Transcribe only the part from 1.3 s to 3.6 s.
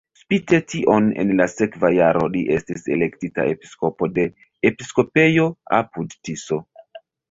la sekva jaro li estis elektita